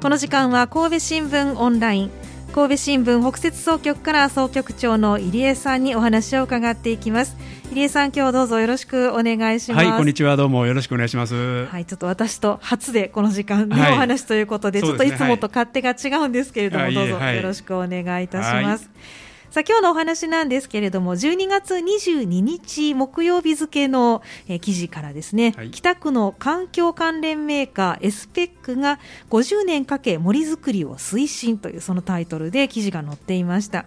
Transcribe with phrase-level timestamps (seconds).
[0.00, 2.10] この時間は神戸新聞オンライン。
[2.54, 7.36] 神戸新聞北摂総局から総局長の入江さんにお話を伺っていきます。
[7.70, 9.86] 入江さん今日どうぞよろしくお願いします。
[9.86, 10.38] はいこんにちは。
[10.38, 11.66] どうもよろしくお願いします。
[11.66, 33.86] はいちょっと私と初でこの時間のお話ということで、はい、ちょっといつもと勝手が違うんですけれども、はい、どうぞよろしくお願いいたします、はいさあ今日のお話なんですけれども12月22日木曜日付の、えー、記事からですね、はい、北区の環境関連メーカーエスペックが50年かけ森づくりを推進というそのタイトルで記事が載っていました、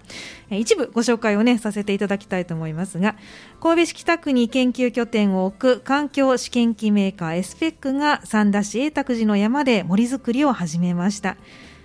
[0.49, 3.15] えー、一部ご紹介をねさせていただきたいと思いますが
[3.61, 11.37] 神戸市北区に研究拠点を置く環境試験機メーカーエスペックが三田市永卓寺の山で森づくりを始めました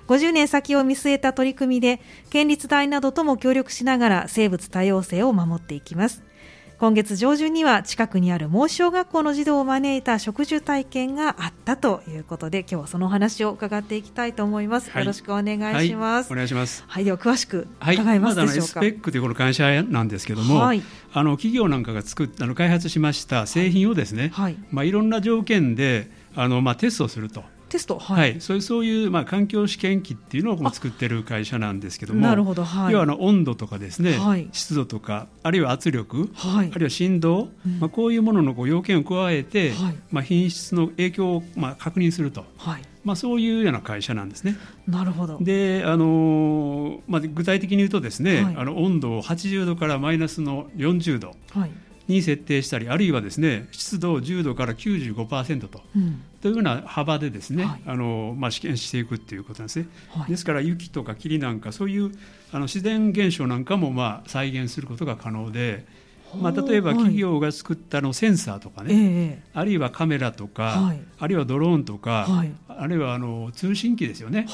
[0.08, 6.24] 50年先を見据えた取り組みで県立大などとも協力しながら生物多様性を守っていきます。
[6.78, 16.84] 今月上旬には近くにある孟小学校の児童を招いた植樹体験があったということで今日はその話を伺っていきたいと思います、はい、よろしくお願いします、はい、お願いします。
[16.86, 17.04] はい。
[17.04, 24.56] では詳しく伺いますでしょうか、はい、ま、エスペックというこの会社なんですけども、はい、あの企業なんかが作っあの開発しました製品をですね、はい。
[24.70, 42.44] まあ、いろんな条件であの、まあ、テストするとテスト、はい、はい、そういうそういうまあ環境試験機っていうのを作ってる会社なんですけども、なるほど、はい、要はあの温度とかですね、はい、湿度とかあるいは圧力、はい、あるいは振動、うん、まあこういうもののこう要件を加えて、はい、まあ品質の影響をまあ確認すると。
[42.56, 42.82] はい。
[43.04, 44.56] まあ、そういうような会社なんですね。
[44.86, 45.38] なるほど。
[45.40, 51.70] であの、まあ、具体的に言うとですね、はい、あの温度を80度からマイナスの40度、はい
[52.08, 62.10] に設定したりあるいはですね湿度を10度から95%と、うん、というような幅でですね、はい、あのまあ、試験していくっていうことなんですね、はい、ですから雪とか霧なんかそういう
[62.50, 66.08] あの自然現象なんかもまあ再現することが可能で。
[66.42, 74.46] まあ、例えば企業が作ったのセンサーとかね、はい、あるいはカメラとか、はい、あるいはドローンとか、はい、あるいはあの通信機ですよね、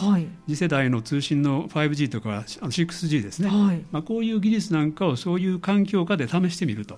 [0.47, 3.51] 次世代の通信の 5G とか 6G ですね、
[3.91, 6.97] まあ、こういう技術なんかをそういう環境下で試してみると。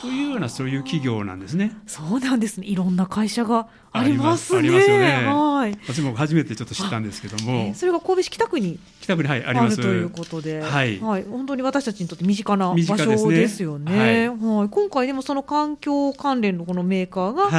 [0.00, 1.72] というようなそういう企業なんですね。
[1.86, 2.66] そうなんですね。
[2.66, 4.58] いろんな会社がありますね。
[4.60, 5.24] ありますよね。
[5.26, 5.78] はい。
[5.82, 13.92] 私も初めてちょっと知ったんですけども、えー、それが神戸市北区に北区にはいありますということで、はい、はい、本当に私たちにとって身近な場所ですよね。
[13.92, 14.68] ねはい、はい。
[14.68, 17.50] 今回でもその環境関連のこのメーカーが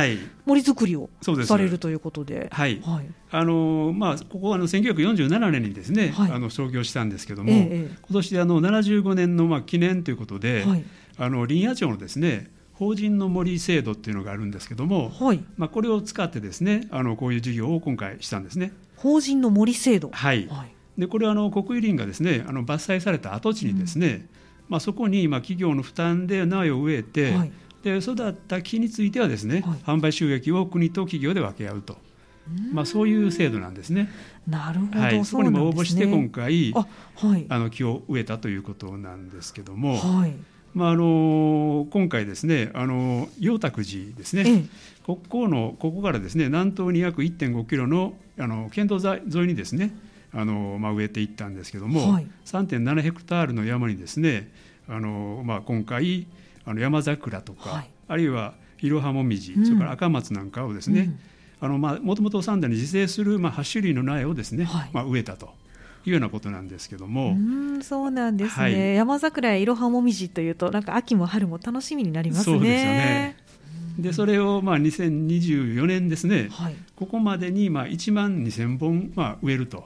[0.46, 1.10] 森づくりを
[1.46, 2.82] されるということで、はい。
[2.86, 3.10] はい。
[3.32, 10.64] あのまあここあの1947年にですね、はい、あの創業したんですけども、えー、今年であの75年のまあ記念ということで。
[10.64, 10.86] はい
[11.20, 18.72] あの林野庁のですね法人の森制度っていうのがあるんですけども、はい、まあ、これを使ってですねあのこういう事業を今回したんですね。
[18.96, 24.30] 法人の森制度、はい、はい、でこれはあの国有林がですねあの伐採された跡地にですね、うん、
[24.70, 27.52] まあ、そこにまあ企業の負担で苗を植えて、はい、
[27.84, 31.98] で育った木についてはですね、販売収益を国と企業で分け合うと。
[32.72, 34.10] まあ、そういう制度なんですね。
[34.48, 40.34] なるほど、はい、そこにも応募して今回あ、はい、あの木を植えたということなんですけども、はい、
[40.74, 44.64] まあ、あの今回ですねあの陽卓寺ですね、ええ、
[45.04, 49.92] ここのここからですね南東に約1.5キロのあの県道沿いにですね
[50.34, 54.52] あの、まあ、植えていったんですけども、はい、3.7ヘクタールの山にですね
[54.88, 56.28] あの、まあ、今回
[56.66, 61.16] あの山桜とか、はい、あるいはイロハモミジ、うん、それから赤松なんかをですね、
[61.62, 65.50] うん、あのまあ、もともと三田に自生する、まあ、8種類の苗をですね、はい、まあ、植えたと。
[66.06, 67.30] いうようなことなんですけども。
[67.30, 72.56] うんそうなんですね、はい、山桜やいろはもみじというとなんか秋も春も楽しみになりますね。
[72.58, 73.38] そうですよね。
[73.98, 79.86] でそれをまあ2024年ですね、はい、ここまでにまあ1万2000本まあ植えると。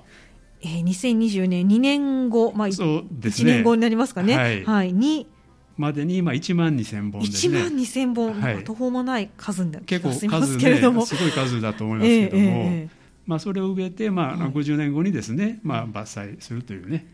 [0.61, 5.27] えー、2020年2年後、まあ、そうですね、1年後になりますかね、はい、はい、に
[5.75, 7.59] までにまあ1万2000本ですね。
[7.59, 12.43] 1万2000本、はい、途方もない数にな結構数ね、すごい数だと思いますけども。
[12.43, 17.05] えーえーまあ、それを植えて、まあ、50年後にですね、まあ、伐採するというね、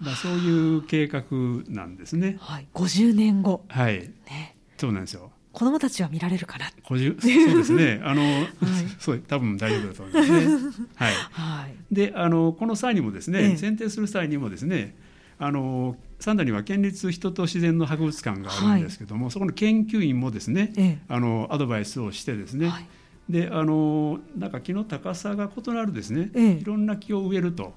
[0.00, 1.22] まあ、そういう計画
[1.68, 2.36] なんですね。
[2.40, 3.64] はい、50年後。
[3.68, 4.00] はい。
[4.28, 5.30] ね、そうなんですよ。
[5.52, 6.66] 子供たちは見られるかな？
[6.86, 8.00] そうですね。
[8.04, 8.44] あの、はい、
[9.00, 10.86] そう多分大丈夫だと思いますね。
[10.96, 11.14] はい。
[11.14, 14.94] はい、で、あのこの際にもですね、ええ、選定する際にもですね、
[15.38, 22.68] あの三田には県立人と自然の博物館があるんですけども、はい、そこの研究員もですね、え、あのアドバイスをしてですね。
[22.68, 22.86] はい
[23.28, 27.74] であのなんか木の高さが異なるですね、ええ、いろんな木を植えると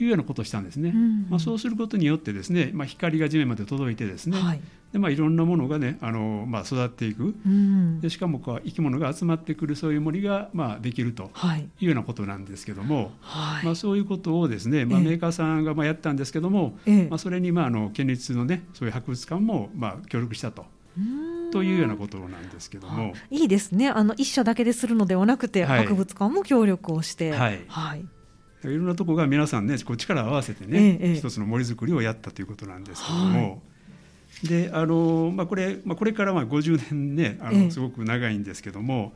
[0.00, 0.04] い。
[0.04, 0.90] うようなことをしたんですね。
[0.90, 0.98] はい
[1.30, 4.60] まあ、そうすることによってですね、まあ、光が地面まで届いてですね、はい。
[4.92, 11.30] でまあ、いろんなものがねあの、まあ、育っていく、うん、でしかもこう生き物が集まってくるそういう森が、まあ、できると
[11.80, 11.84] い。
[11.86, 20.66] うようなことなんですけども、はい、まあ、そういうことをですね、まあ、メーカーさんがまあやったんですけども、ええ、まあ、それに、まあ、あの県立のねそういう博物館も、まあ、協力したと。
[20.98, 23.14] うんというようなことなんですけども。
[23.30, 23.88] いいですね。
[23.88, 28.04] あの一社だけでするのではなくて、はい、博物館も協力をして、はい、はい、い
[28.64, 33.40] ろんなところが皆さんねこう力を合わせてね、ええ、一つの森づくりをやったということなんですけども。
[33.40, 33.58] はい。
[34.48, 39.12] であのまあ、これ、まあ、これからまあ50年ねあのすごく長いんですけども、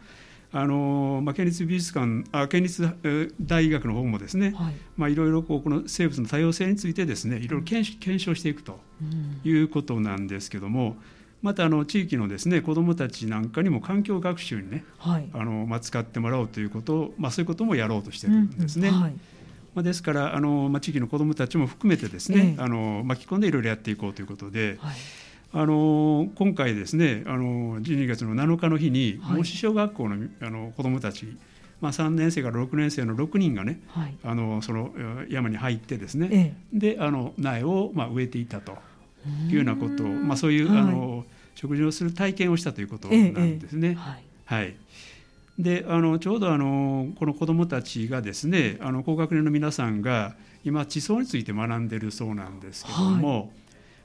[0.52, 4.74] あのまあ、県立美術館あ県立大学の方もですね、はい。
[4.96, 8.78] まあ、いろいろこうこの生物の多様性についてですねいろいろ検検証していくと
[9.44, 10.96] いうことなんですけども、
[11.42, 18.88] またあの地域のですね子どもたちなんかにも環境学習にね、はい、あのまあ、使ってもらおうということを、まあ、そういうこともやろうとしてるんですね。
[18.88, 19.12] うんうんはい。
[19.74, 24.78] まあ、ですからあの、まあ、地域の子どもたちも含めてですね、えー、あの巻き込んでいろいろやっていこうということで。
[24.80, 24.94] はい。
[25.52, 31.24] あの今回ですねあの12月の7日の日に模試小学校のあの子どもたち、
[31.80, 34.90] まあ、3年生から6年生の6人がね、はい、あのその
[35.30, 36.36] 山に入ってですね、え
[36.74, 38.76] え、であの苗を、まあ、植えていたと
[39.49, 41.25] いうようなことを、まあ、そういう、はい、あの
[41.55, 43.90] 食事をする体験をしたということなんですね。
[43.90, 44.76] え、はい、はい。
[45.58, 53.49] であのちょうどあのこの子どもたちがですねあの高学年の皆さんが今地層について学んでるそうなんですけども、はい。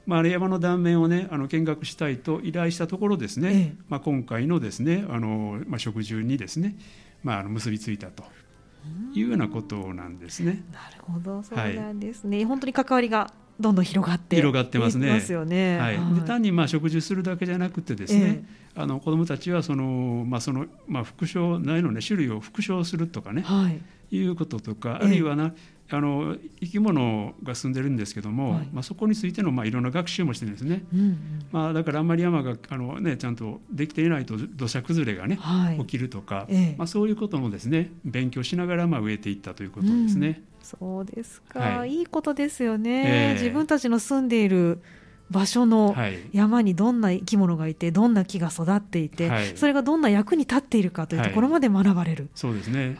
[0.04, 6.76] まあ、山の断面をねあの見学したいと依頼したところですね、ええ、まあ、今回のですねあの、まあ、食住にですね、
[7.22, 8.24] まあ、あの結びついたと。
[9.14, 10.64] いうようなことなんですね。
[10.72, 15.10] なるほどそうなんですね、はい、本当に関わりがどんどん広がって広がってますね。
[15.10, 15.78] ますよね。
[15.78, 16.14] はい。
[16.14, 18.44] で単にまあ食事するだけじゃなくてですね、
[18.76, 23.80] えー、あの子どもたちはそのまあそのまあ副賞ないのね種類を復唱するとかね、はい、
[24.16, 25.54] いうこととか、あるいはな、
[25.94, 31.18] あの生き物が住んでるんですけども、はい、まあ、そこについての、まあ、いろんな学習もしてるんですね、うんうん、
[31.52, 40.42] まあ、だからあんまり山があの、ね、ちゃんとできていないと土砂崩れがね、はい、起きるとか、ええ、まあ、そういうこともですね勉強しながら、まあ、植えていったということですね。
[40.60, 44.80] うん、そうですか、はい、いいことですよね、えー、自分たちの住んでいる
[45.30, 45.94] 場所の
[46.32, 52.28] 山にどんな生き物がいてどんな木が育っていて、はい、それがどんな役に立っているかというところまで学ばれる。
[52.34, 52.98] そうですね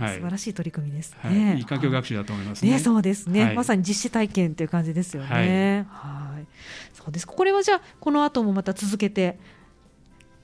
[0.00, 1.50] はい、素晴らしい取り組みですね。
[1.50, 2.72] はい、いい環境学習だと思いますね。
[2.72, 5.86] ねそうですね、はい、まさに実施体験という感じですよね。
[5.90, 6.46] はい、
[6.94, 7.26] そうです。
[7.26, 9.38] これはじゃあこの後もまた続けて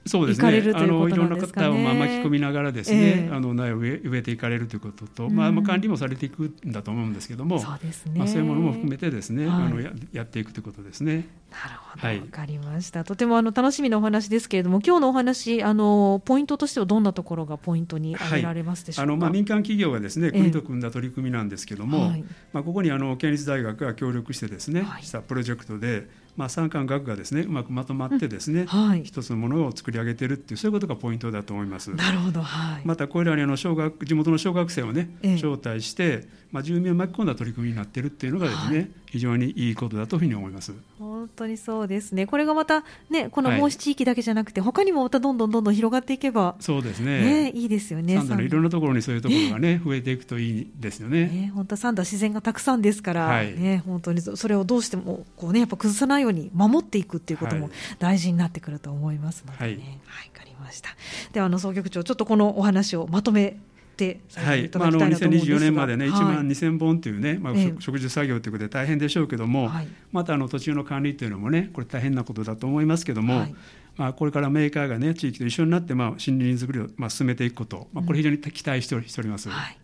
[0.07, 0.47] そうですね。
[0.73, 8.13] あのいろんな方をまあ巻き込みながらですね、えー、あの苗を植えていかれるということと、うん、まあまあ管理もされていくんだと思うんですけども、そうですね。
[8.17, 11.27] まあそういうものも含めてですね、はい、あのややっていくということですね。
[11.51, 13.03] なるほど、わ、はい、かりました。
[13.03, 19.11] とてもあの楽しみなお話ですけれども、今日のお話あのポイントとしてはどんなところがポイントに挙げられますでしょうか？
[19.11, 22.23] はい、あのまあ民間企業がですね国と組んだ取り組みなんですけども、えー、
[22.53, 26.26] まあここにあの県立大学が協力してですね、したプロジェクトで。
[26.37, 31.89] まあ、産官学がですねうまくまとまってですね、うんはい、一つのものを作り上げてるっていうそういうことがポイントだと思います。
[31.89, 40.73] なるほど、はい、またこれらにあの小学地元の小学生をね、ええ、招待して、まあ、住民を巻き込んだ取り組みになってるっていうのがですね、はい、非常にいいことだというふうに思います。
[40.99, 42.27] 本当にそうですね。
[42.27, 47.21] これがまたねこの申し地域だけじゃなくて、はい、他にもまたどんどんどんどん広がっていけばそうですね。
[47.21, 48.15] ねいいですよね。
[48.15, 51.25] 三田のいろんなところにそういうところがね増えていくといいですよね。
[51.25, 57.69] ね本当三田自然がたくさんですから、はい、ね本当にそれをどうしてもこうねやっぱ崩さないように守っていくっていうことも
[57.99, 59.59] 大事になってくると思いますのでね。
[59.59, 60.89] はい、わ、はい、かりました。
[61.33, 63.57] ではあの総局長ちょっとこのお話をまとめ
[63.97, 73.55] てはい、まあ、あの2024年までね、1万2000本というね、まあ、植樹作業ということで大変でしょうけども、はい、またあの途中の管理というのもね、これ大変なことだと思いますけども、はい、
[73.97, 79.49] まあ、これからメーカーがね、地域と一緒になって、まあ、森林づくりをまあ進めていくこと、まあ、これ非常に期待しております。
[79.49, 79.77] はい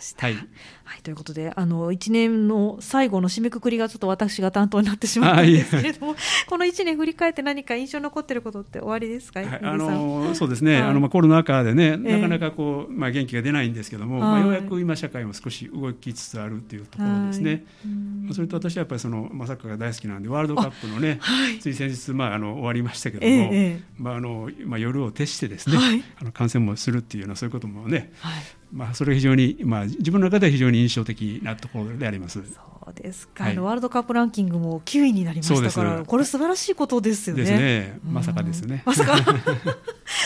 [0.00, 0.26] した。
[0.26, 0.40] はい、は
[0.98, 6.16] い、ということであの1年の最後の締めくくりがちょっと私が担当になってしまったんですけれども、
[6.48, 17.64] この1年振り返って何か印象に残っていることって終わりですか、はい、あのそうですね、あのまあ、コロナ禍でね、なかなかこう、まあ、元気が出ないんですけども、まあ、ようやく今、社会も少し動きつつあるっていうところですね。
[18.32, 21.20] それと私はやっぱりその、まあ、サッカーが大好きなんで、ワールドカップのね、
[21.60, 25.76] つい先日、まあ、あの終わりましたけども、えまああのまあ、夜を徹してですね、
[26.20, 28.12] あの観戦もするっていうような、そういうこともね、
[28.72, 32.34] まあ、それが非常に、まあ、自分の中では非常に印象的なところであります。
[32.34, 32.40] そ
[32.90, 37.42] うですか、はい、ワールドカップランキングも9位になりましたから、これ素晴らしいことですよね。
[37.42, 37.98] ですね。
[38.04, 38.82] まさかですね。
[38.84, 39.16] まさか。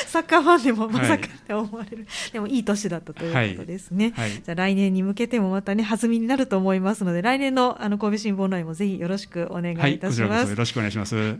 [0.06, 4.12] サッカーファンでもまさかって思われる、はい、でもいい年だったということですね。
[4.16, 10.50] はい、じゃあ来年に向けてもまたね、弾みになると思いますので、来年のあの神戸新聞ラインもぜひよろしくお願いいたします。
[10.50, 11.36] よろしくお願いします。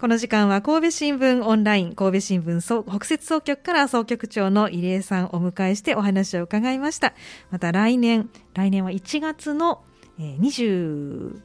[0.00, 7.14] この時間は神戸新聞オンライン、神戸新聞北摂総局から総局長の入江さんをお迎えしてお話を伺いました。
[7.50, 9.82] また来年、来年は1月の
[10.20, 11.40] 26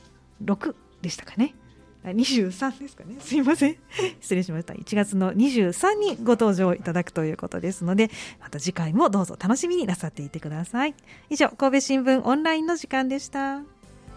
[1.01, 1.55] でしたかね。
[2.03, 3.15] 23ですかね。
[3.21, 3.77] すいません。
[4.21, 4.75] 失礼しました。
[4.75, 10.93] 1月の23にご登場いただくということですので、また次回もどうぞ楽しみになさっていてください。
[11.31, 13.72] 以上、神戸新聞オンラインの時間でした。